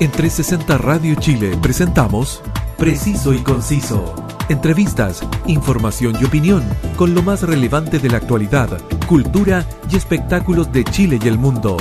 [0.00, 2.42] En 360 Radio Chile presentamos
[2.78, 4.14] Preciso y Conciso.
[4.48, 6.64] Entrevistas, información y opinión
[6.96, 11.76] con lo más relevante de la actualidad, cultura y espectáculos de Chile y el mundo.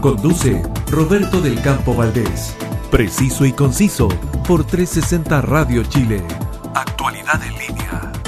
[0.00, 0.60] Conduce
[0.90, 2.56] Roberto del Campo Valdés.
[2.90, 4.08] Preciso y Conciso
[4.48, 6.24] por 360 Radio Chile.
[6.74, 8.19] Actualidad en línea.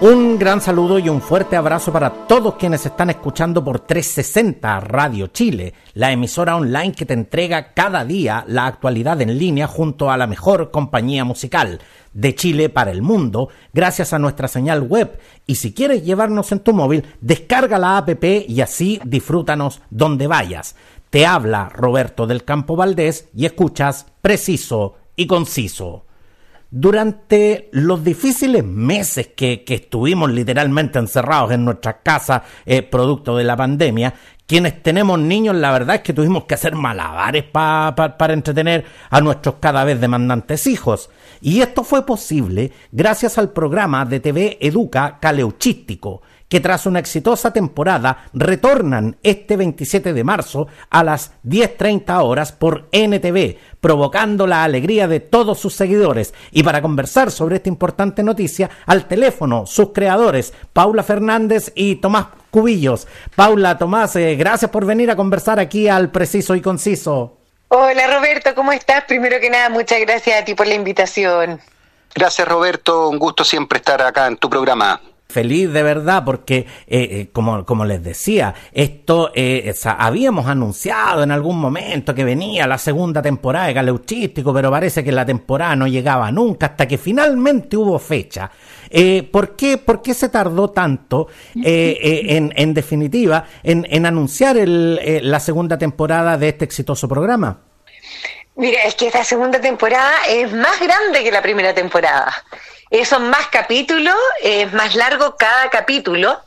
[0.00, 5.26] Un gran saludo y un fuerte abrazo para todos quienes están escuchando por 360 Radio
[5.26, 10.16] Chile, la emisora online que te entrega cada día la actualidad en línea junto a
[10.16, 11.80] la mejor compañía musical
[12.12, 15.18] de Chile para el mundo, gracias a nuestra señal web.
[15.48, 20.76] Y si quieres llevarnos en tu móvil, descarga la app y así disfrútanos donde vayas.
[21.10, 26.04] Te habla Roberto del Campo Valdés y escuchas preciso y conciso.
[26.70, 33.56] Durante los difíciles meses que, estuvimos literalmente encerrados en nuestras casas, eh, producto de la
[33.56, 34.12] pandemia,
[34.46, 39.56] quienes tenemos niños, la verdad es que tuvimos que hacer malabares para entretener a nuestros
[39.60, 41.08] cada vez demandantes hijos.
[41.40, 47.52] Y esto fue posible gracias al programa de TV Educa Caleuchístico, que tras una exitosa
[47.52, 55.08] temporada retornan este 27 de marzo a las 10.30 horas por NTV, provocando la alegría
[55.08, 56.34] de todos sus seguidores.
[56.50, 62.26] Y para conversar sobre esta importante noticia, al teléfono sus creadores, Paula Fernández y Tomás
[62.50, 63.06] Cubillos.
[63.36, 67.36] Paula, Tomás, eh, gracias por venir a conversar aquí al Preciso y Conciso.
[67.68, 69.04] Hola Roberto, ¿cómo estás?
[69.04, 71.60] Primero que nada, muchas gracias a ti por la invitación.
[72.14, 74.98] Gracias Roberto, un gusto siempre estar acá en tu programa
[75.30, 81.30] feliz de verdad porque, eh, eh, como, como les decía, esto eh, habíamos anunciado en
[81.30, 85.86] algún momento que venía la segunda temporada de Galeuchístico, pero parece que la temporada no
[85.86, 88.50] llegaba nunca hasta que finalmente hubo fecha.
[89.30, 95.40] ¿por, qué, ¿Por qué se tardó tanto, en, en, definitiva, en, en anunciar el, la
[95.40, 97.60] segunda temporada de este exitoso programa?
[98.56, 102.32] Mira, es que esta segunda temporada es más grande que la primera temporada.
[102.90, 106.40] Eh, son más capítulos, es más largo cada capítulo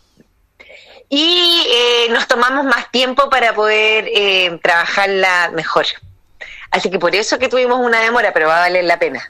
[1.08, 5.86] y eh, nos tomamos más tiempo para poder eh, trabajarla mejor.
[6.72, 9.22] Así que por eso que tuvimos una demora, pero va a valer la pena.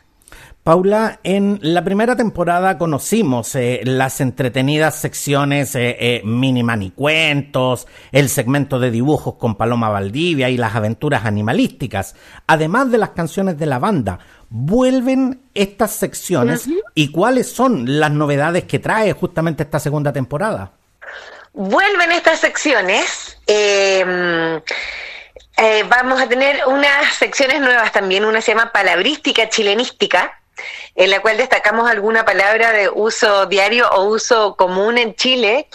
[0.63, 8.29] Paula, en la primera temporada conocimos eh, las entretenidas secciones eh, eh, mini manicuentos, el
[8.29, 13.65] segmento de dibujos con Paloma Valdivia y las aventuras animalísticas, además de las canciones de
[13.65, 14.19] la banda.
[14.53, 20.73] ¿Vuelven estas secciones y cuáles son las novedades que trae justamente esta segunda temporada?
[21.53, 23.37] Vuelven estas secciones.
[23.47, 24.61] Em,
[25.87, 28.25] vamos a tener unas secciones nuevas también.
[28.25, 30.37] Una se llama Palabrística Chilenística
[30.95, 35.69] en la cual destacamos alguna palabra de uso diario o uso común en Chile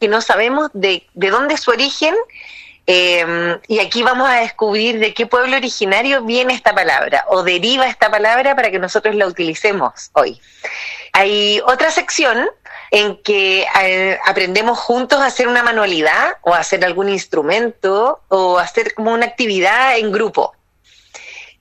[0.00, 2.14] que no sabemos de, dónde es su origen.
[2.88, 7.88] Em, y aquí vamos a descubrir de qué pueblo originario viene esta palabra o deriva
[7.88, 10.40] esta palabra para que nosotros la utilicemos hoy.
[11.12, 12.48] Hay otra sección
[12.92, 18.58] en que eh, aprendemos juntos a hacer una manualidad o a hacer algún instrumento o
[18.58, 20.54] hacer como una actividad en grupo.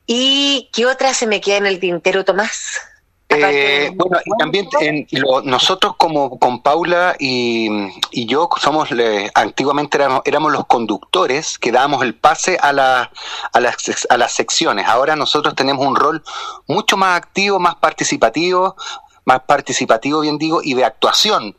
[0.06, 2.82] ¿Y qué otra se me queda en el tintero, Tomás?
[3.28, 4.68] Eh, bueno, y también
[5.46, 7.70] nosotros como con Paula y,
[8.26, 8.90] yo somos,
[9.34, 13.12] antiguamente éramos, los conductores que dábamos el pase a, la,
[13.52, 14.88] a, las, a las secciones.
[14.88, 16.24] Ahora nosotros tenemos un rol
[16.68, 18.76] mucho más activo, más participativo,
[19.26, 21.58] más participativo, bien digo, y de actuación.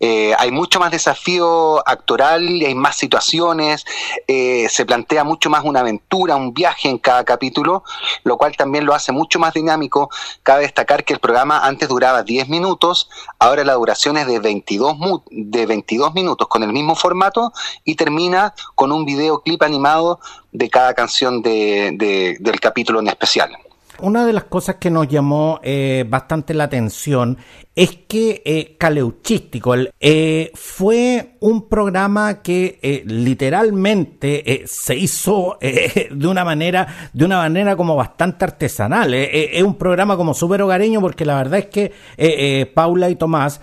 [0.00, 3.84] Eh, hay mucho más desafío actoral, hay más situaciones,
[4.26, 7.82] eh, se plantea mucho más una aventura, un viaje en cada capítulo,
[8.24, 10.10] lo cual también lo hace mucho más dinámico.
[10.42, 13.08] Cabe destacar que el programa antes duraba 10 minutos,
[13.38, 14.96] ahora la duración es de 22,
[15.30, 17.52] de 22 minutos con el mismo formato
[17.84, 20.20] y termina con un videoclip animado
[20.52, 23.56] de cada canción del capítulo en especial.
[24.00, 27.36] Una de las cosas que nos llamó eh, bastante la atención
[27.78, 36.26] es que eh, Caleuchístico eh, fue un programa que eh, literalmente eh, se hizo de
[36.26, 39.14] una manera de una manera como bastante artesanal.
[39.14, 43.60] es un programa como súper hogareño porque la verdad es que Paula y Tomás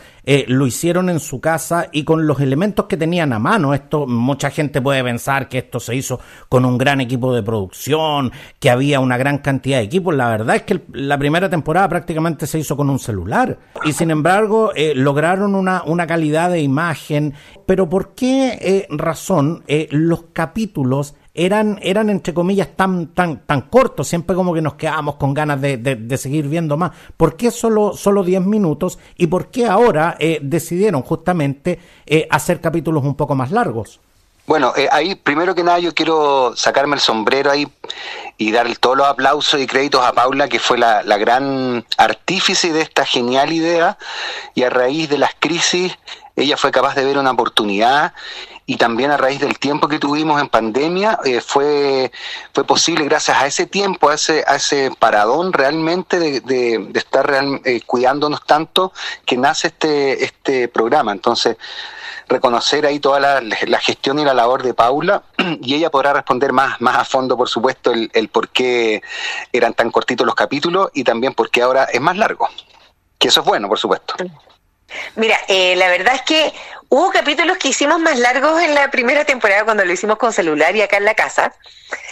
[0.47, 3.73] lo hicieron en su casa y con los elementos que tenían a mano.
[3.73, 8.31] Esto mucha gente puede pensar que esto se hizo con un gran equipo de producción,
[8.59, 10.15] que había una gran cantidad de equipos.
[10.15, 14.05] La verdad es que la primera temporada prácticamente se hizo con un celular y sin
[14.12, 17.34] embargo, eh, lograron una, una, calidad de imagen.
[17.66, 23.62] Pero ¿por qué eh, razón eh, los capítulos eran, eran entre comillas tan, tan, tan
[23.62, 26.92] cortos, siempre como que nos quedábamos con ganas de, de, seguir viendo más.
[27.18, 29.00] ¿Por qué solo, solo 10 minutos?
[29.18, 31.78] ¿Y por qué ahora decidieron justamente
[32.30, 34.00] hacer capítulos un poco más largos?
[34.47, 37.68] Bueno, eh, ahí primero que nada yo quiero sacarme el sombrero ahí
[38.38, 42.71] y dar todos los aplausos y créditos a Paula, que fue la, la gran artífice
[42.71, 43.97] de esta genial idea.
[44.53, 45.97] Y a raíz de las crisis
[46.36, 48.13] ella fue capaz de ver una oportunidad
[48.67, 52.12] y también a raíz del tiempo que tuvimos en pandemia eh, fue,
[52.51, 57.31] fue posible gracias a ese tiempo, a ese, a ese paradón realmente de, estar
[57.63, 58.91] eh, cuidándonos tanto
[59.25, 61.12] que nace este, este programa.
[61.12, 61.57] Entonces,
[62.27, 65.23] reconocer ahí toda la, la, gestión y la labor de Paula
[65.61, 69.03] y ella podrá responder más, más a fondo, por supuesto, el, el por qué
[69.53, 72.50] eran tan cortitos los capítulos y también por qué ahora es más largo.
[73.19, 74.15] Que eso es bueno, por supuesto.
[75.15, 76.53] Mira, eh, la verdad es que
[76.89, 80.75] hubo capítulos que hicimos más largos en la primera temporada cuando lo hicimos con celular
[80.75, 81.53] y acá en la casa.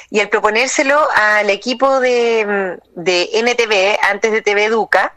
[0.09, 5.13] Y al proponérselo al equipo de, de NTV, antes de TV Educa,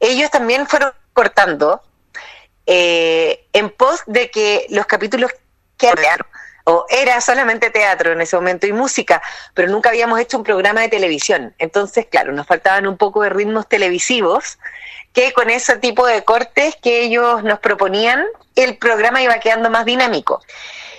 [0.00, 1.82] ellos también fueron cortando
[2.66, 5.32] eh, en pos de que los capítulos
[5.76, 5.90] que
[6.64, 9.22] o era solamente teatro en ese momento y música,
[9.54, 11.54] pero nunca habíamos hecho un programa de televisión.
[11.58, 14.58] Entonces, claro, nos faltaban un poco de ritmos televisivos
[15.12, 18.24] que con ese tipo de cortes que ellos nos proponían,
[18.56, 20.40] el programa iba quedando más dinámico.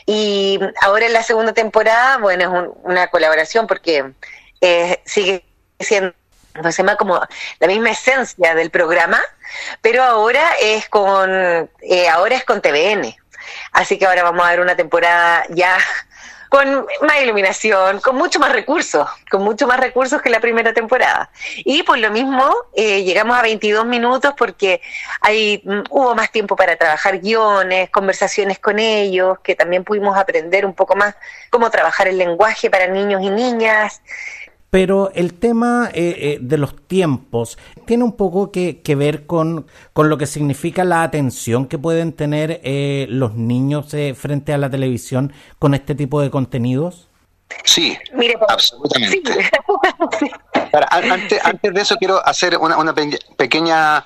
[0.05, 4.11] Y ahora en la segunda temporada, bueno, es una colaboración porque
[4.61, 5.45] eh, sigue
[5.79, 6.13] siendo
[6.77, 7.19] llama como
[7.59, 9.21] la misma esencia del programa,
[9.81, 11.31] pero ahora es con
[11.81, 13.15] eh, ahora es con TVN.
[13.71, 15.77] Así que ahora vamos a ver una temporada ya
[16.53, 21.31] con más iluminación, con mucho más recursos, con mucho más recursos que la primera temporada.
[21.65, 24.79] Y por lo mismo eh, llegamos a 22 minutos porque
[25.19, 30.63] hay, mm, hubo más tiempo para trabajar guiones, conversaciones con ellos, que también pudimos aprender
[30.63, 31.15] un poco más
[31.49, 34.03] cómo trabajar el lenguaje para niños y niñas
[34.73, 39.67] pero el tema eh, eh, de los tiempos tiene un poco que, que ver con,
[39.93, 44.57] con, lo que significa la atención que pueden tener eh, los niños eh, frente a
[44.57, 47.07] la televisión con este tipo de contenidos.
[47.63, 47.95] Sí,
[48.49, 49.31] absolutamente.
[50.17, 50.31] Sí.
[50.89, 52.95] antes, antes, de eso quiero hacer una, una
[53.37, 54.03] pequeña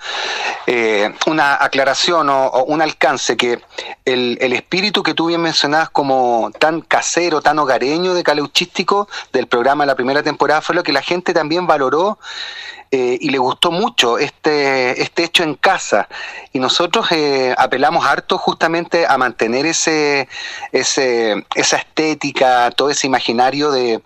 [0.65, 3.61] eh, una aclaración o, o, un alcance que
[4.03, 9.47] el, el, espíritu que tú bien mencionabas como tan casero, tan hogareño de Caleuchístico del
[9.47, 12.19] programa de la primera temporada fue lo que la gente también valoró
[12.89, 16.07] eh, y le gustó mucho este, este hecho en casa.
[16.53, 20.29] Y nosotros eh, apelamos harto justamente a mantener ese,
[20.71, 24.01] ese, esa estética, todo ese imaginario de,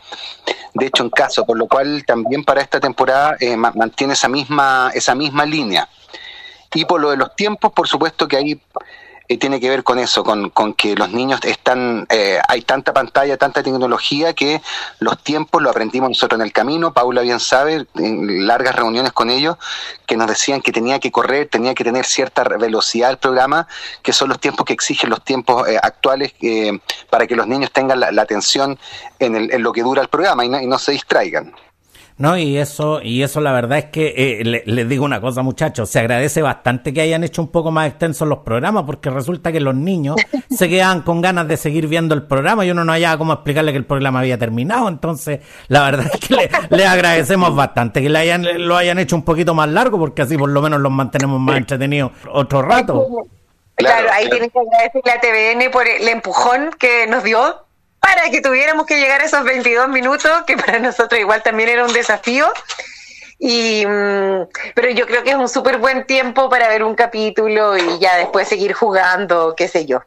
[0.73, 4.91] de hecho en casa, por lo cual también para esta temporada eh, mantiene esa misma,
[4.93, 5.87] esa misma línea.
[6.73, 8.61] Y por lo de los tiempos, por supuesto que ahí
[9.31, 13.37] eh, tiene que ver con eso, con, que los niños están, eh, hay tanta pantalla,
[13.37, 14.61] tanta tecnología que
[14.99, 16.93] los tiempos lo aprendimos nosotros en el camino.
[16.93, 19.55] Paula bien sabe, en largas reuniones con ellos,
[20.05, 23.69] que nos decían que tenía que correr, tenía que tener cierta velocidad el programa,
[24.03, 26.77] que son los tiempos que exigen los tiempos eh, actuales eh,
[27.09, 28.77] para que los niños tengan la, la atención
[29.19, 31.53] en, el, en, lo que dura el programa y no, y no se distraigan.
[32.21, 35.41] No, y eso, y eso la verdad es que eh, les le digo una cosa,
[35.41, 39.51] muchachos, se agradece bastante que hayan hecho un poco más extensos los programas, porque resulta
[39.51, 40.17] que los niños
[40.51, 43.71] se quedan con ganas de seguir viendo el programa y uno no haya cómo explicarle
[43.71, 44.87] que el programa había terminado.
[44.87, 49.15] Entonces, la verdad es que le, le agradecemos bastante que le hayan, lo hayan hecho
[49.15, 53.07] un poquito más largo, porque así por lo menos los mantenemos más entretenidos otro rato.
[53.73, 57.65] Claro, claro ahí tienen que agradecerle a TVN por el empujón que nos dio
[58.01, 61.85] para que tuviéramos que llegar a esos 22 minutos, que para nosotros igual también era
[61.85, 62.51] un desafío.
[63.39, 67.77] Y, mm, pero yo creo que es un súper buen tiempo para ver un capítulo
[67.77, 70.01] y ya después seguir jugando, qué sé yo.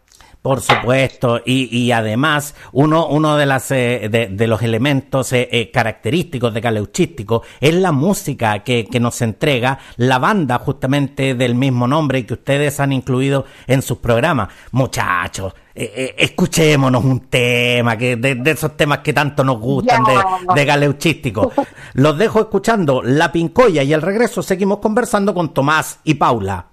[0.44, 5.48] Por supuesto, y, y además uno, uno de, las, eh, de, de, los elementos eh,
[5.50, 11.54] eh, característicos de Caleuchístico es la música que, que, nos entrega la banda justamente del
[11.54, 14.50] mismo nombre y que ustedes han incluido en sus programas.
[14.72, 20.04] Muchachos, eh, eh, escuchémonos un tema, que de, de, esos temas que tanto nos gustan
[20.04, 20.12] de,
[20.54, 21.52] de Galeuchístico.
[21.94, 26.66] Los dejo escuchando La Pincoya y al regreso seguimos conversando con Tomás y Paula.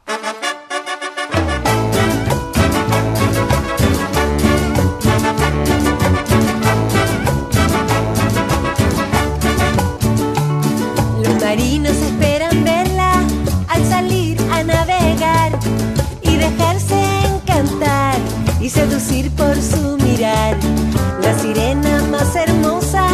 [18.72, 20.56] Seducir por su mirar.
[21.22, 23.06] La sirena más hermosa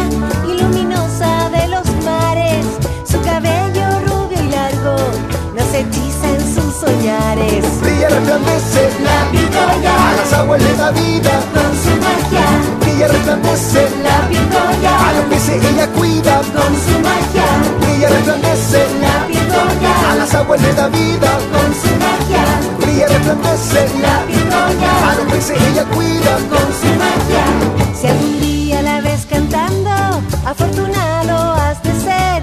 [0.46, 2.64] y luminosa de los mares,
[3.10, 4.96] su cabello rubio y largo
[5.56, 7.64] nos hechiza en sus soñares.
[7.80, 12.46] Brilla resplandece la pincoya, a las aguas le da vida con su magia.
[12.80, 17.46] Brilla resplandece la pincoya, a los peces ella cuida con su magia.
[17.80, 22.44] Brilla resplandece la pincoya, a las aguas le da vida con su magia.
[22.80, 24.37] Brilla resplandece la pincoya,
[24.70, 27.44] a los peces ella cuida con su magia.
[27.94, 29.90] Si algún día la ves cantando,
[30.44, 32.42] afortunado has de ser.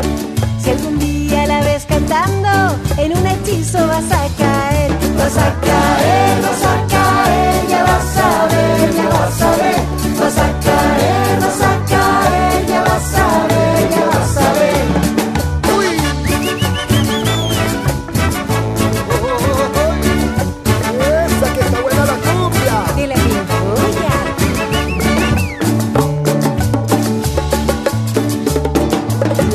[0.61, 4.91] Si algún día la ves cantando, en un hechizo vas a caer.
[5.17, 9.94] Vas a caer, vas a caer, ya vas a ver, ya vas a ver.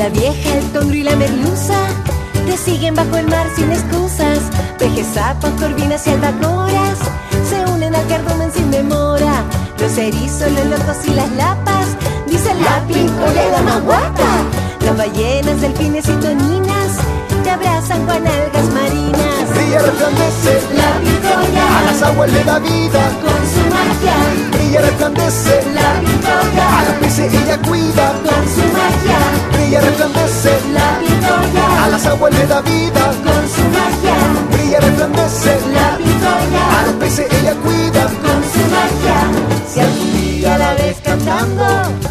[0.01, 1.75] La vieja, el tondro y la merluza
[2.47, 4.39] te siguen bajo el mar sin excusas.
[4.79, 6.97] Pejes, sapos, corvinas y albacoras
[7.47, 9.43] se unen al cardumen sin demora.
[9.77, 11.85] Los erizos, los locos y las lapas
[12.25, 14.41] dicen la pincolera más guapa.
[14.83, 16.97] Las ballenas, delfines y toninas
[17.43, 19.49] te abrazan con algas marinas.
[20.73, 23.11] La pincola, las aguas le da vida
[24.01, 24.49] magia.
[24.51, 28.13] Brilla, resplandece, La a pincoya los peces ella cuida.
[28.23, 29.19] con su magia.
[29.53, 33.03] Brilla, resplandece, La a pincoya las aguas le da vida.
[33.25, 34.15] con su magia.
[34.51, 38.03] Brilla, resplandece, La a pincoya los peces ella cuida.
[38.23, 39.17] con su magia.
[39.73, 41.65] Si algún día la ves cantando,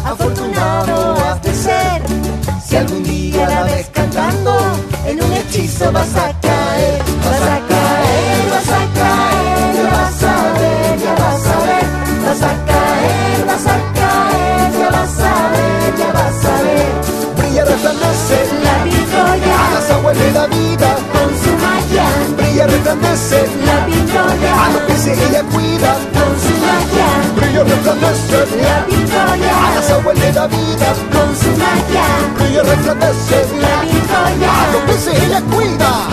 [0.05, 2.01] afortunado has de ser.
[2.67, 4.55] Si algún día la ves cantando,
[5.05, 7.80] en un hechizo vas a caer, vas a caer,
[20.13, 20.95] le da vida.
[21.13, 22.05] con su magia,
[22.37, 25.91] Brilla, resplandece, la a los pincoya peces ella cuida.
[26.15, 30.89] con su magia, Brilla, resplandece, la a pincoya las aguas le da vida.
[31.11, 32.03] con su magia.
[32.35, 36.10] Brilla, resplandece, La a los pincoya peces ella cuida.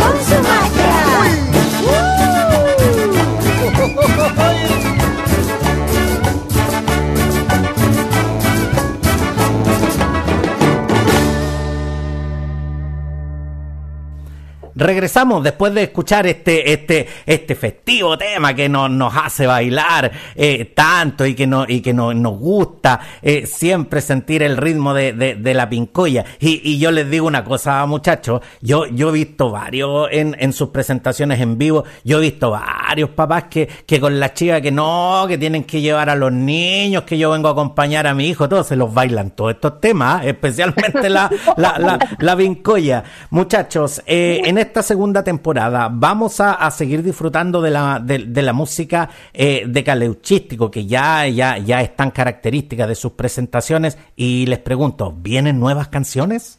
[14.78, 21.26] Regresamos después de escuchar este, este, este festivo tema que nos, hace bailar eh, tanto
[21.26, 25.54] y que, no, y que no- nos gusta eh, siempre sentir el ritmo de, de-
[25.54, 26.24] la pincoya.
[26.38, 30.68] Y, yo les digo una cosa, muchachos, yo, yo he visto varios en, en sus
[30.68, 35.24] presentaciones en vivo, yo he visto varios papás que, que con la chica que no,
[35.26, 38.48] que tienen que llevar a los niños, que yo vengo a acompañar a mi hijo,
[38.48, 43.02] todos se los bailan todos estos temas, especialmente la, la, la, la vincoya.
[43.30, 48.52] Muchachos, eh, en esta segunda temporada vamos a, seguir disfrutando de la, de, de la
[48.52, 53.98] música eh, de Caleuchístico, que ya, ya, ya es tan característica de sus presentaciones.
[54.14, 56.58] Y les pregunto, ¿vienen nuevas canciones?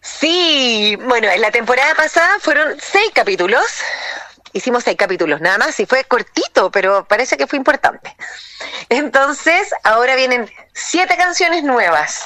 [0.00, 3.62] Sí, bueno, en la temporada pasada fueron seis capítulos.
[4.54, 8.16] Hicimos seis capítulos nada más y fue cortito, pero parece que fue importante.
[8.88, 12.24] Entonces, ahora vienen siete canciones nuevas,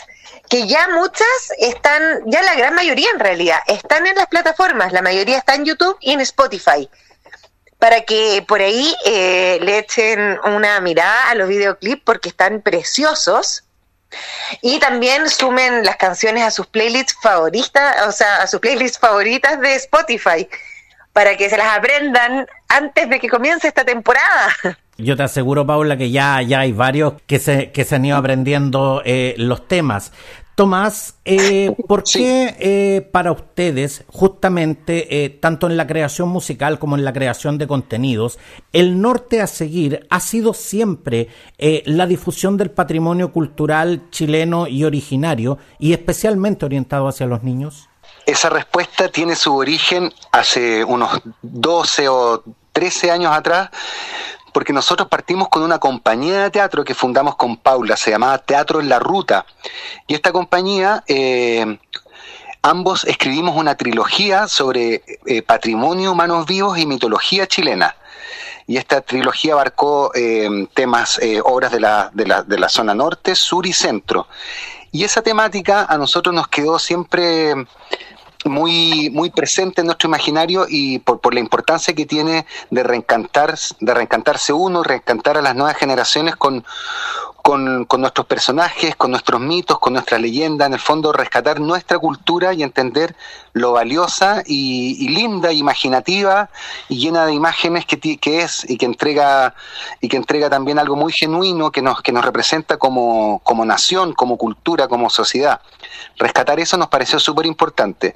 [0.48, 1.26] que ya muchas
[1.58, 4.92] están, ya la gran mayoría en realidad, están en las plataformas.
[4.92, 6.88] La mayoría está en YouTube y en Spotify.
[7.78, 13.64] Para que por ahí eh, le echen una mirada a los videoclips porque están preciosos.
[14.60, 19.58] Y también sumen las canciones a sus playlists favoritas, o sea, a sus playlists favoritas
[19.58, 20.46] de Spotify,
[21.14, 24.54] para que se las aprendan antes de que comience esta temporada.
[25.02, 28.16] Yo te aseguro, Paula, que ya, ya hay varios que se, que se han ido
[28.16, 30.12] aprendiendo eh, los temas.
[30.54, 32.18] Tomás, eh, ¿por Sí.
[32.20, 37.56] qué eh, para ustedes, justamente, eh, tanto en la creación musical como en la creación
[37.58, 38.38] de contenidos,
[38.72, 41.28] el norte a seguir ha sido siempre
[41.84, 47.88] la difusión del patrimonio cultural chileno y originario, y especialmente orientado hacia los niños?
[48.26, 52.42] Esa respuesta tiene su origen hace unos 12 o
[52.72, 53.70] 13 años atrás,
[54.52, 58.80] porque nosotros partimos con una compañía de teatro que fundamos con Paula, se llamaba Teatro
[58.80, 59.46] en la Ruta.
[60.06, 61.78] Y esta compañía, eh,
[62.62, 67.96] ambos escribimos una trilogía sobre eh, patrimonio, humanos vivos y mitología chilena.
[68.66, 73.34] Y esta trilogía abarcó eh, temas, obras de la, de, la, de la zona norte,
[73.34, 74.28] sur y centro.
[74.92, 77.54] Y esa temática a nosotros nos quedó siempre
[78.44, 83.58] muy, muy presente en nuestro imaginario y por, por la importancia que tiene de reencantar,
[83.80, 86.64] de reencantarse uno, reencantar a las nuevas generaciones con,
[87.42, 91.98] con, con nuestros personajes, con nuestros mitos, con nuestra leyenda, en el fondo rescatar nuestra
[91.98, 93.16] cultura y entender
[93.52, 96.48] lo valiosa y, y linda, imaginativa
[96.88, 99.54] y llena de imágenes que, es y que entrega
[100.00, 104.12] y que entrega también algo muy genuino que nos, que nos representa como, como nación,
[104.12, 105.60] como cultura, como sociedad.
[106.18, 108.14] Rescatar eso nos pareció súper importante.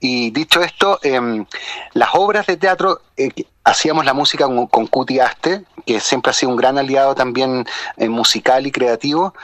[0.00, 1.46] Y dicho esto, em,
[1.92, 3.30] las obras de teatro, eh,
[3.64, 7.66] hacíamos la música con, con Cuti Aste, que siempre ha sido un gran aliado también
[7.96, 9.34] eh, musical y creativo.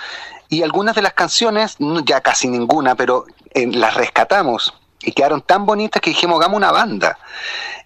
[0.49, 5.65] Y algunas de las canciones, ya casi ninguna, pero eh, las rescatamos y quedaron tan
[5.67, 7.19] bonitas que dijimos, hagamos una banda.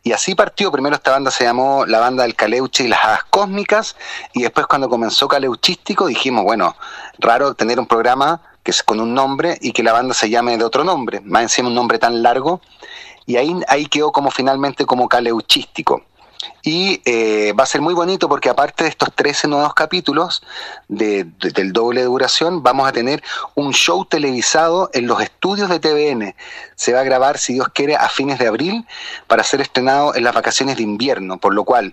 [0.02, 3.24] Y así partió, primero esta banda se llamó la banda del Caleuche y las Hadas
[3.24, 3.96] Cósmicas,
[4.32, 6.76] y después cuando comenzó Caleuchístico dijimos, bueno,
[7.18, 10.56] raro tener un programa que es con un nombre y que la banda se llame
[10.58, 12.60] de otro nombre, más encima un nombre tan largo,
[13.26, 16.02] y ahí, ahí quedó como finalmente como Caleuchístico.
[16.66, 20.42] Y eh, va a ser muy bonito porque aparte de estos 13 nuevos capítulos
[20.88, 23.22] de, de- del doble duración, vamos a tener
[23.54, 26.34] un show televisado en los estudios de TVN.
[26.74, 28.86] Se va a grabar, si Dios quiere, a fines de abril
[29.26, 31.92] para ser estrenado en las vacaciones de invierno, por lo cual,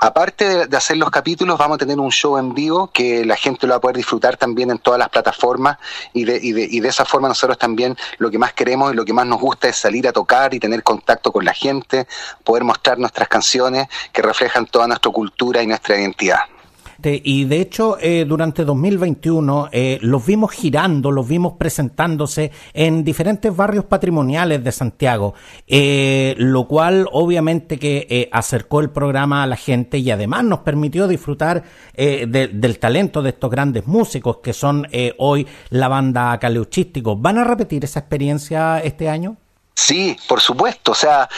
[0.00, 3.36] aparte de, de hacer los capítulos, vamos a tener un show en vivo que la
[3.36, 5.78] gente lo va a poder disfrutar también en todas las plataformas
[6.12, 8.96] y de, y de, y de esa forma nosotros también lo que más queremos y
[8.96, 12.08] lo que más nos gusta es salir a tocar y tener contacto con la gente,
[12.42, 16.38] poder mostrar nuestras canciones que reflejan toda nuestra cultura y nuestra identidad.
[17.00, 23.54] Y de hecho, eh, durante 2021 eh, los vimos girando, los vimos presentándose en diferentes
[23.54, 25.32] barrios patrimoniales de Santiago,
[25.68, 30.58] eh, lo cual obviamente que eh, acercó el programa a la gente y además nos
[30.60, 31.62] permitió disfrutar
[31.94, 34.84] eh, de- del talento de estos grandes músicos que son
[35.18, 37.14] hoy la banda Caleuchístico.
[37.14, 39.36] ¿Van a repetir esa experiencia este año?
[39.72, 40.90] Sí, por supuesto.
[40.90, 41.28] O sea,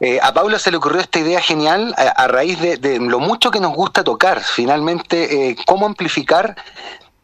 [0.00, 3.50] eh, a Paula se le ocurrió esta idea genial a, raíz de, de lo mucho
[3.50, 4.42] que nos gusta tocar.
[4.42, 6.56] Finalmente, eh, cómo amplificar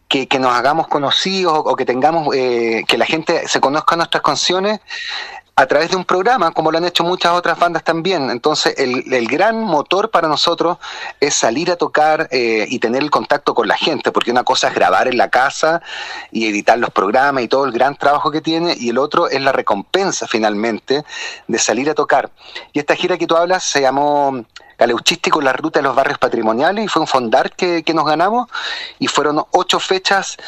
[0.08, 4.22] que, que nos hagamos conocidos o que tengamos, eh, que la gente se conozca nuestras
[4.22, 4.80] canciones
[5.54, 8.30] a través de un programa, como lo han hecho muchas otras bandas también.
[8.30, 10.78] Entonces, el, el gran motor para nosotros
[11.20, 14.68] es salir a tocar eh, y tener el contacto con la gente, porque una cosa
[14.68, 15.82] es grabar en la casa
[16.30, 19.42] y editar los programas y todo el gran trabajo que tiene, y el otro es
[19.42, 21.04] la recompensa finalmente
[21.46, 22.30] de salir a tocar.
[22.72, 24.44] Y esta gira que tú hablas se llamó
[24.78, 28.48] Caleuchístico, la ruta de los barrios patrimoniales, y fue un fondar que, que nos ganamos,
[28.98, 30.38] y fueron ocho fechas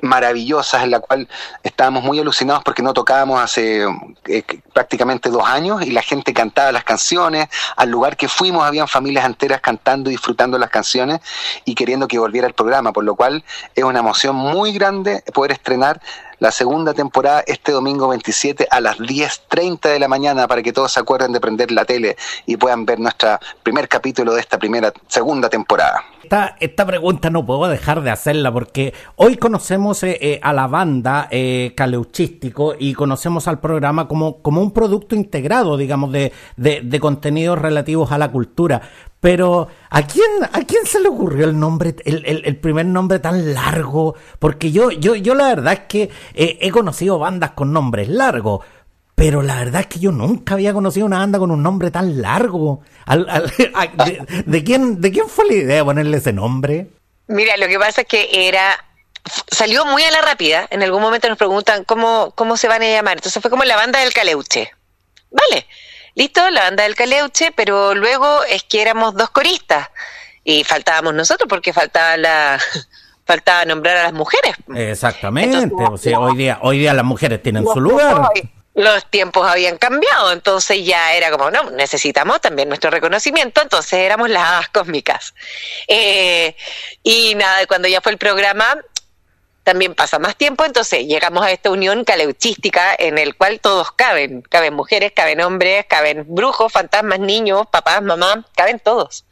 [0.00, 1.28] maravillosas en la cual
[1.62, 3.86] estábamos muy alucinados porque no tocábamos hace
[4.26, 8.88] eh, prácticamente dos años y la gente cantaba las canciones, al lugar que fuimos habían
[8.88, 11.20] familias enteras cantando y disfrutando las canciones
[11.64, 13.44] y queriendo que volviera el programa, por lo cual
[13.74, 16.00] es una emoción muy grande poder estrenar
[16.38, 20.92] la segunda temporada este domingo 27 a las 10.30 de la mañana para que todos
[20.92, 24.92] se acuerden de prender la tele y puedan ver nuestro primer capítulo de esta primera
[25.08, 26.04] segunda temporada.
[26.22, 30.66] Esta, esta pregunta no puedo dejar de hacerla porque hoy conocemos eh, eh, a la
[30.66, 36.82] banda eh, Caleuchístico y conocemos al programa como, como un producto integrado, digamos, de, de,
[36.82, 38.82] de contenidos relativos a la cultura.
[39.20, 43.52] Pero ¿a quién, ¿a quién se le ocurrió el nombre, el, el, primer nombre tan
[43.52, 44.14] largo?
[44.38, 48.64] Porque yo, yo, yo la verdad es que eh, he conocido bandas con nombres largos.
[49.16, 52.22] Pero la verdad es que yo nunca había conocido una banda con un nombre tan
[52.22, 52.82] largo.
[54.46, 56.86] De quién, ¿De quién fue la idea de ponerle ese nombre?
[57.26, 58.76] Mira, lo que pasa es que era
[59.50, 60.68] salió muy a la rápida.
[60.70, 63.16] En algún momento nos preguntan cómo, cómo se van a llamar.
[63.16, 64.70] Entonces fue como la banda del Caleuche.
[65.30, 65.66] Vale,
[66.18, 69.88] listo, la banda del Caleuche, pero luego es que éramos dos coristas
[70.42, 72.60] y faltábamos nosotros porque faltaba la
[73.24, 74.56] faltaba nombrar a las mujeres.
[74.74, 75.56] Exactamente.
[75.56, 78.30] Entonces, o sea, hoy día, hoy día las mujeres tienen su lugar.
[78.74, 84.30] Los tiempos habían cambiado, entonces ya era como, no, necesitamos también nuestro reconocimiento, entonces éramos
[84.30, 85.34] las hadas cósmicas.
[85.88, 86.54] Eh,
[87.02, 88.76] y nada, cuando ya fue el programa,
[89.68, 94.40] también pasa más tiempo, entonces llegamos a esta unión caleuchística en el cual todos caben,
[94.40, 99.26] caben mujeres, caben hombres, caben brujos, fantasmas, niños, papás, mamás, caben todos.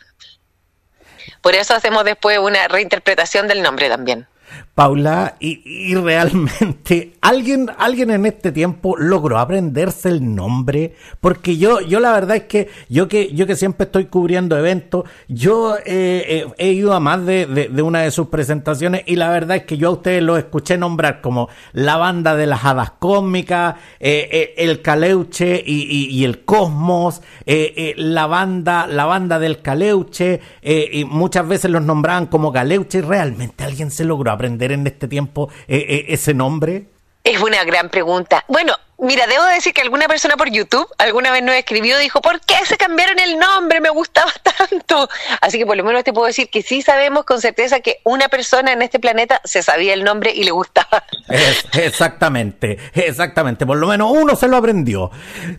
[1.40, 4.28] Por eso hacemos después una reinterpretación del nombre también.
[4.74, 11.98] Paula, y, realmente alguien, alguien en este tiempo logró aprenderse el nombre, porque yo, yo
[11.98, 16.46] la verdad es que yo que yo que siempre estoy cubriendo eventos, yo eh, eh,
[16.58, 19.78] he ido a más de, de- una de sus presentaciones y la verdad es que
[19.78, 24.82] yo a ustedes los escuché nombrar como la banda de las hadas cósmicas, eh, el
[24.82, 32.26] Caleuche y, el Cosmos, la banda, la banda del Caleuche, y muchas veces los nombraban
[32.26, 36.86] como Caleuche, y realmente alguien se logró aprender en este tiempo eh, eh, ese nombre.
[37.24, 38.44] Es una gran pregunta.
[38.46, 42.40] Bueno, mira, debo decir que alguna persona por YouTube alguna vez nos escribió, dijo, ¿por
[42.40, 43.80] qué se cambiaron el nombre?
[43.80, 44.32] Me gustaba
[44.70, 45.08] tanto.
[45.40, 48.28] Así que por lo menos te puedo decir que sí sabemos con certeza que una
[48.28, 51.04] persona en este planeta se sabía el nombre y le gustaba.
[51.28, 55.10] Es- exactamente, exactamente, por lo menos uno se lo aprendió.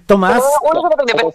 [0.06, 0.42] Tomás.
[0.64, 1.32] Uno se lo aprende, pero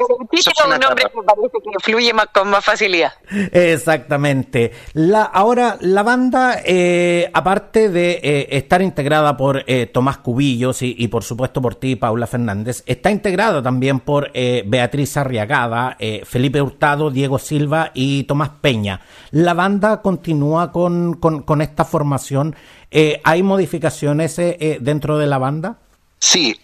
[0.75, 3.13] un nombre que parece que fluye más, con más facilidad.
[3.53, 4.73] Exactamente.
[4.95, 10.95] La, ahora, la banda, eh, aparte de eh, estar integrada por eh, Tomás Cubillos y,
[10.99, 16.23] y, por supuesto por ti, Paula Fernández, está integrada también por eh, Beatriz Arriagada, eh,
[16.25, 19.01] Felipe Hurtado, Diego Silva y Tomás Peña.
[19.31, 22.57] La banda continúa con, con, esta formación.
[22.91, 25.79] Eh, ¿Hay modificaciones dentro de la banda?
[26.19, 26.59] Sí,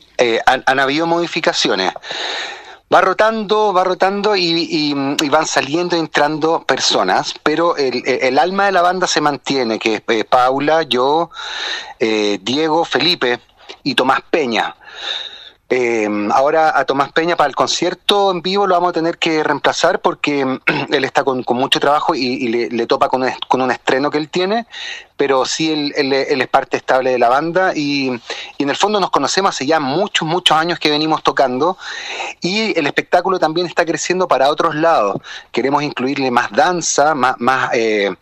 [0.47, 1.93] han, habido modificaciones.
[2.93, 4.95] Va rotando, va rotando y,
[5.31, 10.25] van saliendo y entrando personas, pero el, alma de la banda se mantiene, que es
[10.25, 11.31] Paula, yo,
[11.99, 13.41] Diego, Felipe
[13.83, 14.75] y Tomás Peña.
[15.71, 19.45] Eh, ahora a Tomás Peña para el concierto en vivo lo vamos a tener que
[19.45, 20.41] reemplazar porque
[20.91, 24.11] él está con, mucho trabajo y, y le, le, topa con un, con un, estreno
[24.11, 24.67] que él tiene,
[25.19, 28.11] pero sí él, él, es parte estable de la banda y,
[28.57, 31.77] y, en el fondo nos conocemos hace ya muchos, muchos años que venimos tocando
[32.41, 35.17] y el espectáculo también está creciendo para otros lados.
[35.53, 38.15] Queremos incluirle más danza, más, más eh,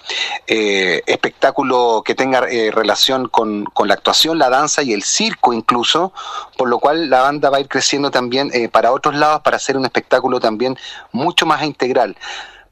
[0.46, 5.52] eh, espectáculo que tenga eh, relación con, con la actuación, la danza y el circo
[5.52, 6.12] incluso,
[6.56, 9.58] por lo cual la banda va a ir creciendo también eh, para otros lados para
[9.58, 10.78] hacer un espectáculo también
[11.12, 12.16] mucho más integral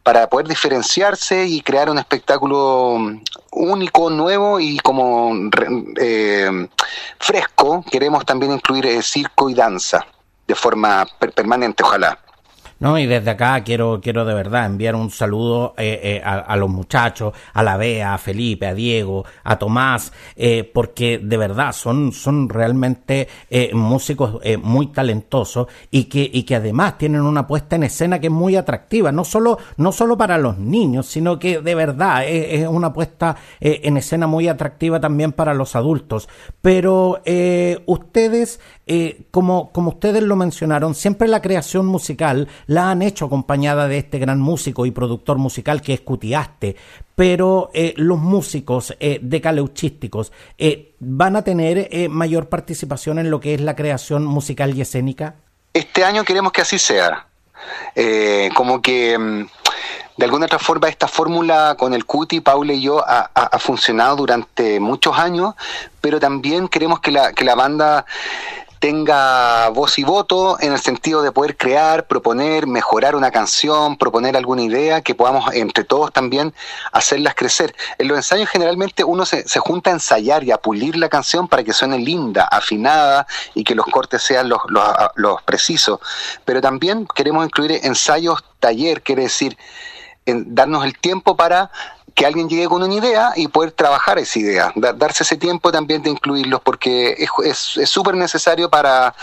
[0.04, 2.98] para poder diferenciarse y crear un espectáculo
[3.50, 5.32] único, nuevo y como
[5.98, 6.68] eh,
[7.18, 10.06] fresco, queremos también incluir eh, circo y danza
[10.46, 12.18] de forma per permanente, ojalá.
[12.80, 16.68] No, y desde acá quiero, quiero de verdad enviar un saludo eh, eh, a, los
[16.68, 22.12] muchachos, a la Bea, a Felipe, a Diego, a Tomás, eh, porque de verdad son,
[22.12, 23.28] son realmente
[23.72, 28.32] músicos muy talentosos y que, y que además tienen una puesta en escena que es
[28.32, 32.68] muy atractiva, no solo, no solo para los niños, sino que de verdad es, es
[32.68, 36.28] una puesta en escena muy atractiva también para los adultos.
[36.60, 37.20] Pero
[37.86, 38.60] ustedes,
[39.30, 44.18] como, como ustedes lo mencionaron, siempre la creación musical la han hecho acompañada de este
[44.18, 46.76] gran músico y productor musical que es Cutiaste,
[47.14, 53.30] pero eh, los músicos eh, de caleuchísticos eh, van a tener eh, mayor participación en
[53.30, 55.36] lo que es la creación musical y escénica.
[55.72, 57.26] Este año queremos que así sea.
[57.94, 59.46] Eh, como que mm,
[60.16, 63.58] de alguna otra forma esta fórmula con el Cuti, Paula y yo ha, ha, ha,
[63.58, 65.54] funcionado durante muchos años,
[66.00, 68.04] pero también queremos que la, que la banda
[68.84, 74.36] tenga voz y voto en el sentido de poder crear, proponer, mejorar una canción, proponer
[74.36, 76.52] alguna idea que podamos entre todos también
[76.92, 77.74] hacerlas crecer.
[77.96, 81.48] En los ensayos generalmente uno se, se junta a ensayar y a pulir la canción
[81.48, 85.98] para que suene linda, afinada y que los cortes sean los, los, los precisos.
[86.44, 89.56] Pero también queremos incluir ensayos taller, quiere decir,
[90.26, 91.70] en darnos el tiempo para
[92.14, 96.02] que alguien llegue con una idea y poder trabajar esa idea, darse ese tiempo también
[96.02, 99.14] de incluirlos, porque es súper es, necesario para,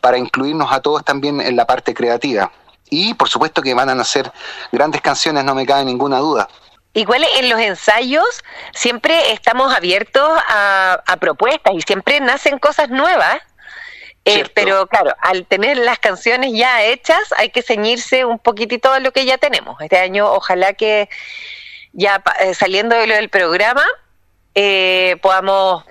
[0.00, 2.52] para incluirnos a todos también en la parte creativa.
[2.90, 4.30] Y por supuesto que van a nacer
[4.70, 6.48] grandes canciones, no me cabe ninguna duda.
[6.92, 13.38] Igual en los ensayos siempre estamos abiertos a, a propuestas y siempre nacen cosas nuevas.
[14.26, 19.00] Eh, pero claro, al tener las canciones ya hechas, hay que ceñirse un poquitito a
[19.00, 19.78] lo que ya tenemos.
[19.82, 21.10] Este año, ojalá que
[21.94, 23.84] ya eh, saliendo de lo del programa,
[24.54, 25.84] eh, podamos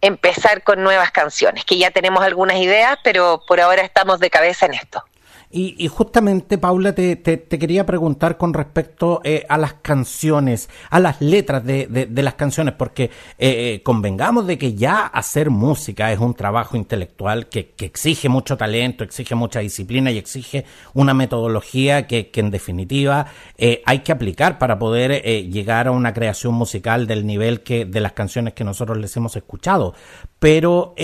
[0.00, 4.66] empezar con nuevas canciones, que ya tenemos algunas ideas, pero por ahora estamos de cabeza
[4.66, 5.04] en esto.
[5.50, 10.68] Y, y justamente, Paula, te, te, te, quería preguntar con respecto eh, a las canciones,
[10.90, 15.06] a las letras de, de, de las canciones, porque eh, eh, convengamos de que ya
[15.06, 20.18] hacer música es un trabajo intelectual que, que, exige mucho talento, exige mucha disciplina y
[20.18, 25.92] exige una metodología que, que en definitiva eh, hay que aplicar para poder llegar a
[25.92, 29.94] una creación musical del nivel que de las canciones que nosotros les hemos escuchado.
[30.38, 30.94] Pero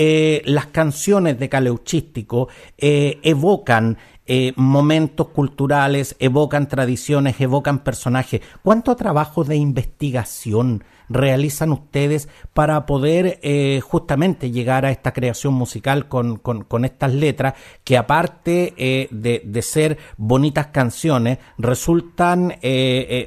[0.45, 8.41] las canciones de Caleuchístico evocan eh, momentos culturales, evocan tradiciones, evocan personajes.
[8.63, 16.07] ¿Cuánto trabajo de investigación realizan ustedes para poder eh, justamente llegar a esta creación musical
[16.07, 22.55] con, con, estas letras que aparte eh, de, de, ser bonitas canciones, resultan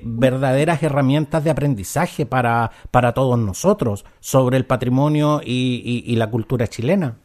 [0.03, 7.17] verdaderas herramientas de aprendizaje para, para todos nosotros sobre el patrimonio y la cultura chilena?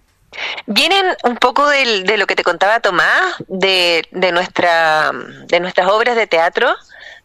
[0.65, 5.12] Vienen un poco de, lo que te contaba Tomás, de, nuestra,
[5.48, 6.76] de nuestras obras de teatro,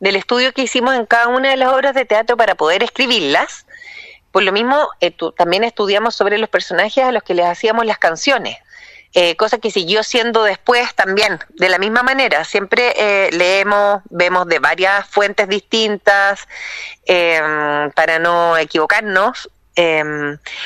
[0.01, 3.67] del estudio que hicimos en cada una de las obras de teatro para poder escribirlas.
[4.33, 7.99] Por lo mismo, eh, también estudiamos sobre los personajes a los que les hacíamos las
[7.99, 8.59] canciones.
[9.15, 12.45] Eh, cosa que siguió siendo después también, de la misma manera.
[12.45, 16.47] Siempre eh, leemos, vemos de varias fuentes distintas
[17.07, 17.41] eh,
[17.95, 20.03] para no equivocarnos eh,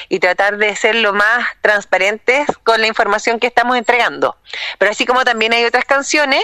[0.08, 4.38] y tratar de ser lo más transparentes con la información que estamos entregando.
[4.78, 6.42] Pero así como también hay otras canciones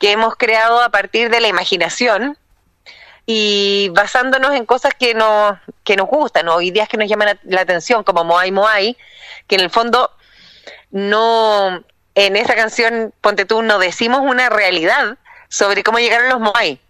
[0.00, 2.36] que hemos creado a partir de la imaginación
[3.24, 7.60] y basándonos en cosas que nos, que nos gustan o ideas que nos llaman la
[7.60, 8.96] atención, como Moai Moai,
[9.46, 10.10] que en el fondo
[10.90, 11.84] no,
[12.16, 16.80] en esa canción, ponte tú, no decimos una realidad sobre cómo llegaron los Moai,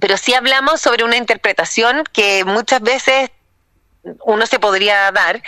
[0.00, 3.30] pero sí hablamos sobre una interpretación que muchas veces
[4.24, 5.42] uno se podría dar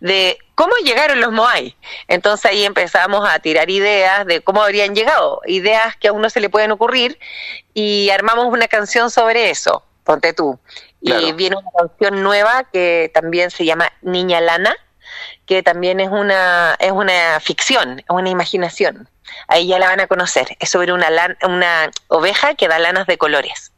[0.00, 1.76] de cómo llegaron los Moai.
[2.08, 6.40] Entonces ahí empezamos a tirar ideas de cómo habrían llegado, ideas que a uno se
[6.40, 7.18] le pueden ocurrir
[7.74, 10.58] y armamos una canción sobre eso, ponte tú.
[11.04, 11.26] Claro.
[11.26, 14.76] Y viene una canción nueva que también se llama Niña Lana,
[15.46, 19.08] que también es una, es una ficción, es una imaginación.
[19.48, 20.56] Ahí ya la van a conocer.
[20.58, 23.69] Es sobre una, lan- una oveja que da lanas de colores.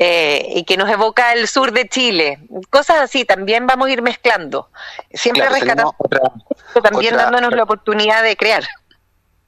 [0.00, 2.38] Eh, y que nos evoca el sur de Chile.
[2.70, 4.68] Cosas así, también vamos a ir mezclando.
[5.12, 6.20] Siempre Claro, rescatando, otra-
[6.84, 8.62] también otra- dándonos la oportunidad de crear.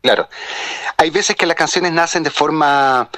[0.02, 0.28] Claro.
[0.96, 3.10] Hay veces que las canciones nacen de forma,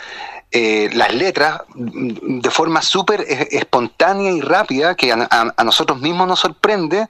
[0.51, 6.29] eh, las letras, de forma súper espontánea y rápida, que a, a- a nosotros mismos
[6.29, 7.09] nos sorprende.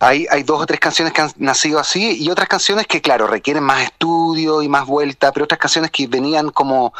[0.00, 3.26] Hay, hay dos o tres canciones que han nacido así y otras canciones que, claro,
[3.26, 6.94] requieren más estudio y más vuelta, pero otras canciones que venían como,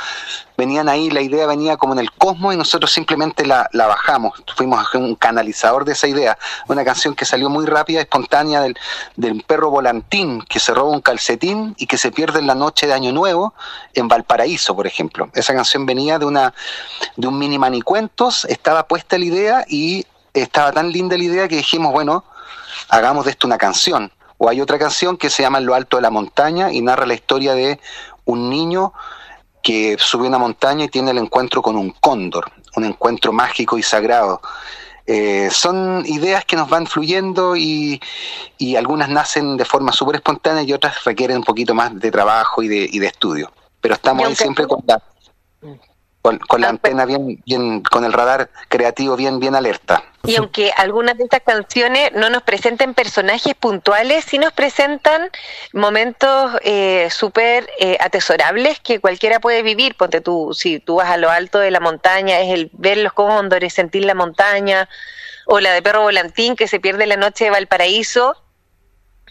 [0.57, 4.43] venían ahí, la idea venía como en el cosmos y nosotros simplemente la, la bajamos.
[4.57, 6.37] Fuimos un canalizador de esa idea.
[6.67, 8.77] Una canción que salió muy rápida, espontánea, del,
[9.15, 12.89] del perro volantín que se roba un calcetín y que se pierde en la noche
[12.89, 13.55] de Año Nuevo
[13.95, 15.31] en Valparaíso, por ejemplo.
[15.35, 16.53] Esa canción venía de, una,
[17.15, 21.57] de un mini manicuentos, estaba puesta la idea y estaba tan linda la idea que
[21.57, 22.25] dijimos, bueno,
[22.89, 24.13] hagamos de esto una canción.
[24.39, 27.07] O hay otra canción que se llama En lo alto de la montaña y narra
[27.07, 27.81] la historia de
[28.25, 28.93] un niño
[29.63, 33.83] que sube una montaña y tiene el encuentro con un cóndor, un encuentro mágico y
[33.83, 34.41] sagrado.
[35.07, 38.01] Eh, son ideas que nos van fluyendo y,
[38.59, 42.63] y algunas nacen de forma súper espontánea y otras requieren un poquito más de trabajo
[42.63, 43.51] y de, y de estudio.
[43.81, 45.01] Pero estamos ahí siempre con la,
[46.23, 50.03] con, con la Aunque- antena bien, bien, con el radar creativo bien, bien alerta.
[50.25, 55.31] Y aunque algunas de estas canciones no nos presenten personajes puntuales, sí nos presentan
[55.73, 59.95] momentos eh, súper eh, atesorables que cualquiera puede vivir.
[59.95, 63.13] Ponte tú, si tú vas a lo alto de la montaña, es el ver los
[63.13, 64.89] cóndores, sentir la montaña,
[65.47, 68.37] o la de Perro Volantín que se pierde la noche de Valparaíso.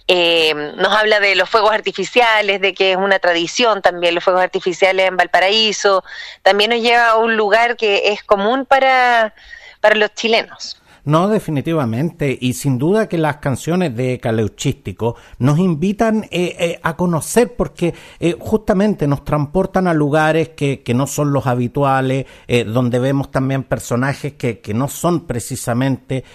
[0.09, 4.41] Eh, nos habla de los fuegos artificiales, de que es una tradición también los fuegos
[4.41, 6.03] artificiales en Valparaíso.
[6.43, 9.33] También nos lleva a un lugar que es común para,
[9.81, 10.81] para los chilenos.
[11.07, 12.37] No, definitivamente.
[12.41, 17.93] Y sin duda que las canciones de Caleuchístico nos invitan eh, eh, a conocer porque
[18.19, 23.31] eh, justamente nos transportan a lugares que, que no son los habituales, eh, donde vemos
[23.31, 26.25] también personajes que, que no son precisamente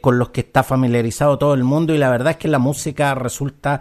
[0.00, 1.92] con los que está familiarizado todo el mundo.
[1.92, 3.80] Y la verdad es que la música resulta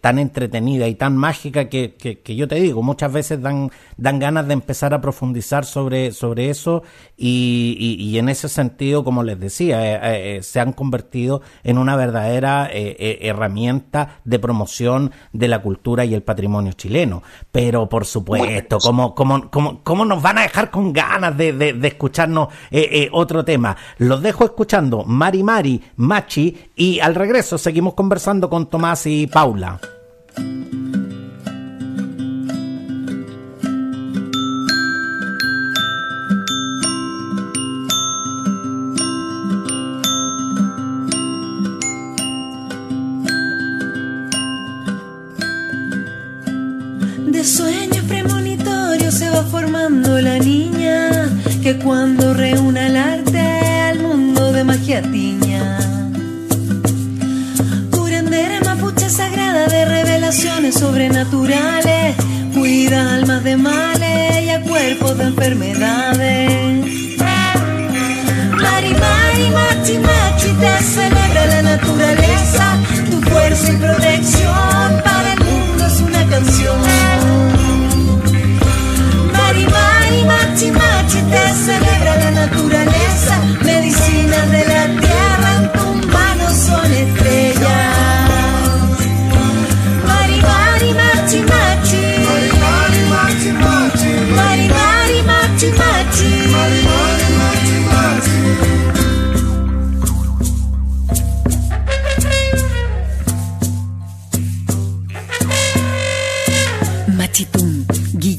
[0.00, 4.18] tan entretenida y tan mágica que, que, que yo te digo, muchas veces dan, dan
[4.18, 6.82] ganas de empezar a profundizar sobre, sobre eso
[7.18, 11.78] y, y- y en ese sentido, como les decía, eh, eh, se han convertido en
[11.78, 17.22] una verdadera eh, herramienta de promoción de la cultura y el patrimonio chileno.
[17.52, 21.72] Pero por supuesto, ¿cómo, cómo, cómo, cómo nos van a dejar con ganas de, de-
[21.72, 22.48] de escucharnos
[23.12, 23.76] otro tema?
[23.98, 29.80] Los dejo escuchando Mari Mari, Machi y al regreso seguimos conversando con Tomás y Paula.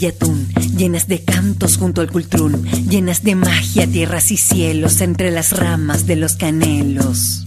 [0.01, 6.07] Llenas de cantos junto al cultrún, llenas de magia tierras y cielos entre las ramas
[6.07, 7.45] de los canelos.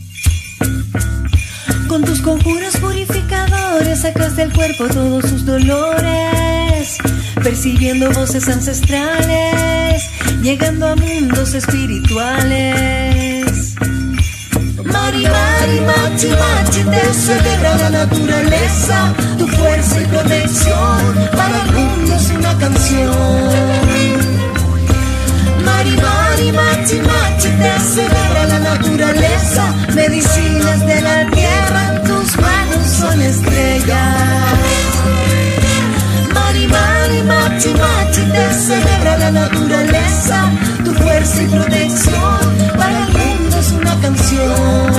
[1.88, 6.97] Con tus conjuros purificadores sacas del cuerpo todos sus dolores,
[7.43, 10.05] percibiendo voces ancestrales,
[10.40, 13.04] llegando a mundos espirituales.
[15.28, 22.30] Mari, Machi, Machi, te celebra la naturaleza, tu fuerza y protección, para el mundo es
[22.30, 23.94] una canción.
[25.64, 33.20] Mari, Mari, Machi, Machi, te celebra la naturaleza, medicinas de la tierra, tus manos son
[33.20, 34.14] estrellas.
[36.34, 40.50] Mari, Mari, Machi, Machi, te celebra la naturaleza,
[40.94, 42.40] fuerza y protección.
[42.76, 44.92] Para el mundo es una canción.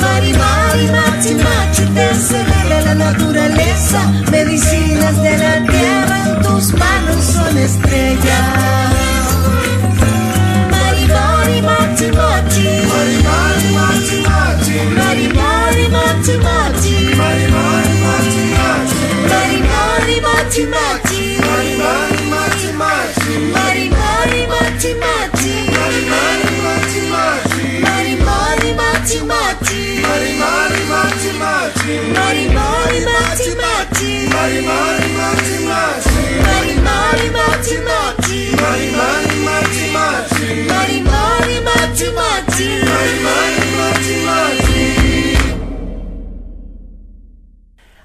[0.00, 4.00] Mari, Mari, Machi, Machi, te celebra la naturaleza.
[4.30, 9.07] Medicinas de la tierra en tus manos son estrellas.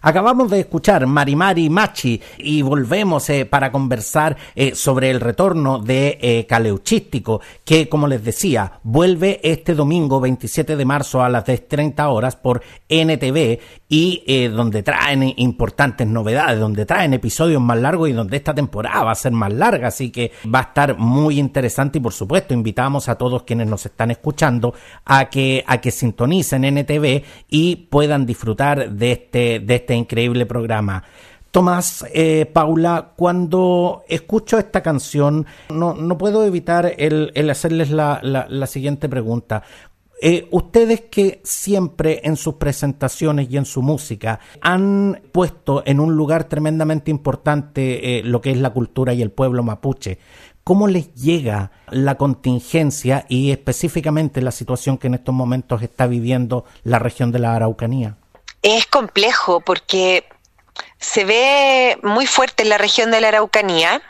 [0.05, 6.17] Acabamos de escuchar Marimari Machi y volvemos eh, para conversar eh, sobre el retorno de
[6.21, 12.05] eh, Caleuchístico, que como les decía, vuelve este domingo 27 de marzo a las 10.30
[12.11, 13.59] horas por NTV
[13.93, 19.03] y eh, donde traen importantes novedades, donde traen episodios más largos y donde esta temporada
[19.03, 22.55] va a ser más larga, así que va a estar muy interesante y por supuesto
[22.55, 24.73] invitamos a todos quienes nos están escuchando
[25.05, 31.03] a que, a que sintonicen NTV y puedan disfrutar de este, de este increíble programa.
[31.51, 38.47] Tomás, eh, Paula, cuando escucho esta canción, no, no puedo evitar el, hacerles la, la,
[38.49, 39.61] la siguiente pregunta.
[40.25, 46.15] Eh, ustedes que siempre en sus presentaciones y en su música han puesto en un
[46.15, 50.19] lugar tremendamente importante eh, lo que es la cultura y el pueblo mapuche,
[50.63, 56.63] ¿cómo les llega la contingencia y específicamente la situación que en estos momentos está viviendo
[56.83, 58.15] la región de la Araucanía?
[58.63, 60.25] Es complejo porque
[60.99, 64.01] se ve muy fuerte en la región de la Araucanía.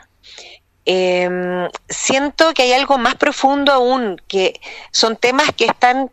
[0.86, 4.60] Eh, siento que hay algo más profundo aún, que
[4.92, 6.10] son temas que están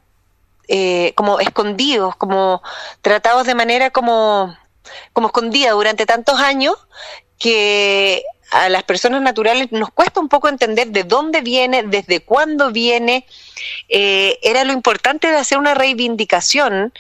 [0.68, 2.62] eh, como escondidos, como
[3.02, 4.58] tratados de manera como,
[5.14, 6.76] como escondida durante tantos años,
[7.38, 12.72] que a las personas naturales nos cuesta un poco entender de dónde viene, desde cuándo
[12.72, 13.26] viene.
[13.90, 16.94] Eh, era lo importante de hacer una reivindicación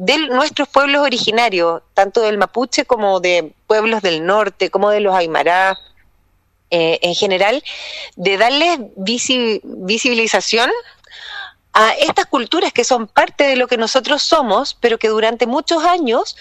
[0.00, 5.12] de nuestros pueblos originarios, tanto del mapuche como de pueblos del norte, como de los
[5.12, 5.76] aymará,
[6.70, 7.64] eh, en general,
[8.14, 10.70] de darles visi visibilización
[11.72, 15.82] a estas culturas que son parte de lo que nosotros somos, pero que durante muchos
[15.82, 16.36] años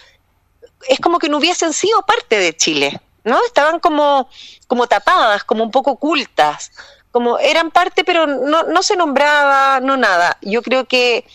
[0.87, 3.43] es como que no hubiesen sido parte de Chile, ¿no?
[3.43, 4.29] Estaban como,
[4.67, 6.71] como tapadas, como un poco ocultas,
[7.09, 10.37] como eran parte, pero no, no se nombraba, no nada.
[10.43, 11.25] Yo creo que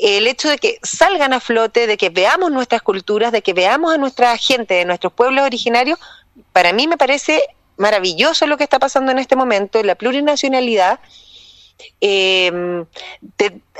[0.00, 3.92] el hecho de que salgan a flote, de que veamos nuestras culturas, de que veamos
[3.92, 5.98] a nuestra gente, de nuestros pueblos originarios,
[6.52, 7.42] para mí me parece
[7.76, 11.00] maravilloso lo que está pasando en este momento, la plurinacionalidad.
[12.02, 12.84] Eh,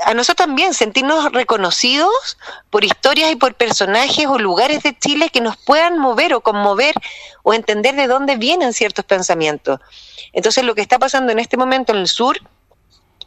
[0.03, 2.37] a nosotros también sentirnos reconocidos
[2.71, 6.95] por historias y por personajes o lugares de Chile que nos puedan mover o conmover
[7.43, 9.79] o entender de dónde vienen ciertos pensamientos.
[10.33, 12.39] Entonces lo que está pasando en este momento en el sur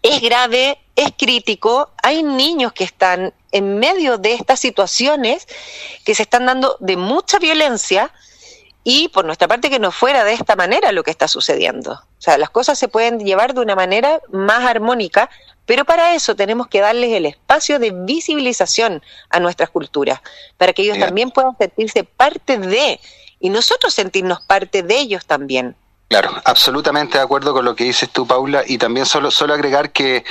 [0.04, 5.48] es grave, es crítico, hay niños que están en medio de estas situaciones
[6.04, 8.12] que se están dando de mucha violencia
[8.84, 11.92] y por nuestra parte que no fuera de esta manera lo que está sucediendo.
[11.92, 15.30] O sea, las cosas se pueden llevar de una manera más armónica,
[15.64, 20.20] pero para eso tenemos que darles el espacio de visibilización a nuestras culturas,
[20.58, 21.06] para que ellos Bien.
[21.06, 23.00] también puedan sentirse parte de,
[23.40, 25.76] y nosotros sentirnos parte de ellos también.
[26.14, 29.90] Claro, absolutamente de acuerdo con lo que dices tú, Paula, y también solo, solo agregar
[29.90, 30.24] que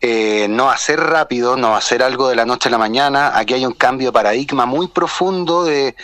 [0.00, 3.66] eh, no hacer rápido, no hacer algo de la noche a la mañana, aquí hay
[3.66, 5.96] un cambio de paradigma muy profundo de,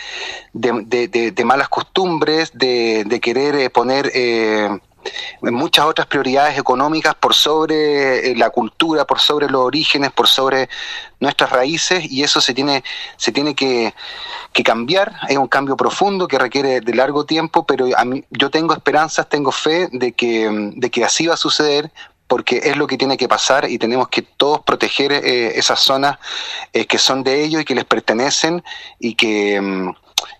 [0.52, 4.77] de, de- malas costumbres, de, de querer eh, poner eh,
[5.40, 10.69] muchas otras prioridades económicas por sobre eh, la cultura, por sobre los orígenes, por sobre
[11.21, 12.83] nuestras raíces, y eso se tiene,
[13.17, 13.94] se tiene que,
[14.53, 18.50] que cambiar, es un cambio profundo que requiere de largo tiempo, pero a mí, yo
[18.50, 21.90] tengo esperanzas, tengo fe de que, de que así va a suceder
[22.33, 26.17] porque es lo que tiene que pasar y tenemos que todos proteger eh, esas zonas
[26.73, 28.65] eh, que son de ellos y que les pertenecen
[28.98, 29.90] y que, mm,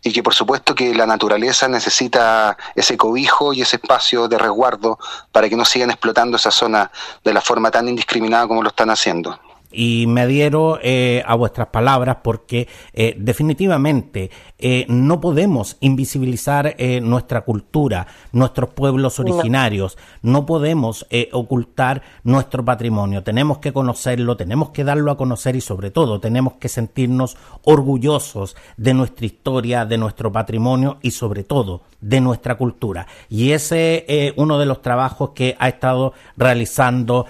[0.03, 4.99] y que por supuesto que la naturaleza necesita ese cobijo y ese espacio de resguardo
[5.30, 6.91] para que no sigan explotando esa zona
[7.24, 9.39] de la forma tan indiscriminada como lo están haciendo.
[9.73, 17.01] Y me adhiero eh, a vuestras palabras porque eh, definitivamente eh, no podemos invisibilizar eh,
[17.01, 24.85] nuestra cultura, nuestros pueblos originarios, no podemos ocultar nuestro patrimonio, tenemos que conocerlo, tenemos que
[24.85, 30.31] darlo a conocer y sobre todo tenemos que sentirnos orgullosos de nuestra historia, de nuestro
[30.33, 33.07] patrimonio y sobre todo de nuestra cultura.
[33.29, 37.27] Y ese es uno de los trabajos que ha estado realizando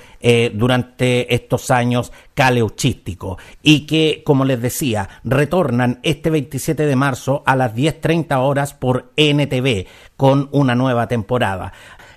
[0.55, 7.57] durante estos años caleuchístico y que, como les decía, retornan este 27 de marzo a
[7.57, 11.73] las 10.30 horas por NTV con una nueva temporada.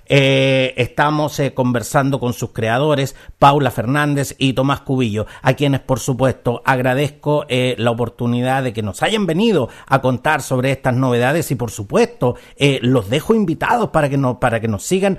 [0.08, 5.98] Eh, estamos eh, conversando con sus creadores, Paula Fernández y Tomás Cubillo, a quienes por
[5.98, 11.50] supuesto agradezco eh, la oportunidad de que nos hayan venido a contar sobre estas novedades
[11.50, 12.36] y por supuesto
[12.82, 15.18] los dejo invitados para que, no, para que nos sigan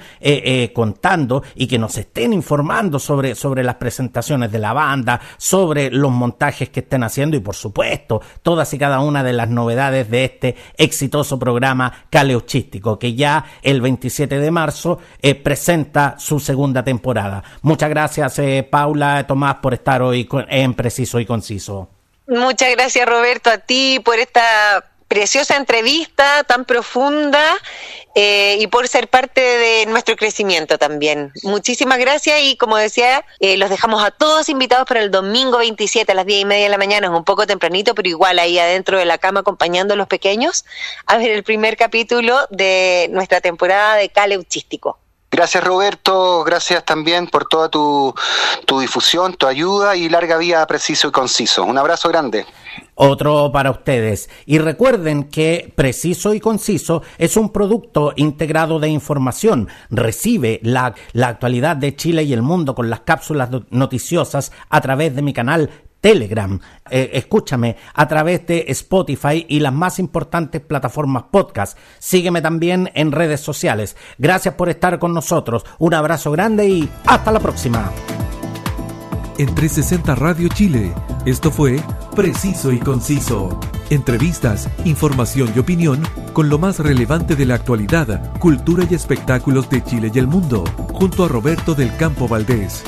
[0.73, 6.11] contando y que nos estén informando sobre, sobre las presentaciones de la banda, sobre los
[6.11, 10.25] montajes que estén haciendo y por supuesto todas y cada una de las novedades de
[10.25, 14.76] este exitoso programa caleuchístico que ya el 27 de marzo
[15.21, 17.43] eh, presenta su segunda temporada.
[17.61, 21.89] Muchas gracias eh, Paula, Tomás por estar hoy en Preciso y Conciso.
[22.28, 27.41] Muchas gracias Roberto a ti por esta preciosa entrevista tan profunda
[28.16, 31.32] eh, y por ser parte de nuestro crecimiento también.
[31.43, 36.12] Muchísimas gracias y como decía, eh, los dejamos a todos invitados para el domingo 27
[36.12, 38.60] a las 10 y media de la mañana, es un poco tempranito, pero igual ahí
[38.60, 40.66] adentro de la cama acompañando a los pequeños
[41.05, 44.97] a ver el primer capítulo de nuestra temporada de Caleuchístico.
[45.30, 48.16] Gracias Roberto, gracias también por toda tu,
[48.66, 51.66] tu difusión, tu ayuda y larga vida preciso y conciso.
[51.66, 52.45] Un abrazo grande.
[52.95, 54.30] Otro para ustedes.
[54.45, 59.67] Y recuerden que Preciso y Conciso es un producto integrado de información.
[59.89, 64.82] Recibe la, la actualidad de Chile y el mundo con las cápsulas no- noticiosas a
[64.82, 65.69] través de mi canal
[66.01, 66.59] Telegram.
[66.89, 71.78] Eh, escúchame a través de Spotify y las más importantes plataformas podcast.
[71.99, 73.97] Sígueme también en redes sociales.
[74.17, 75.65] Gracias por estar con nosotros.
[75.80, 77.91] Un abrazo grande y hasta la próxima.
[79.38, 80.95] En 360 Radio Chile,
[81.27, 81.79] esto fue
[82.15, 83.59] Preciso y Conciso.
[83.91, 86.01] Entrevistas, información y opinión
[86.33, 90.63] con lo más relevante de la actualidad, cultura y espectáculos de Chile y el mundo,
[90.91, 92.83] junto a Roberto del Campo Valdés.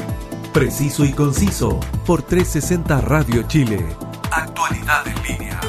[0.52, 3.86] Preciso y Conciso por 360 Radio Chile.
[4.32, 5.60] Actualidad en línea.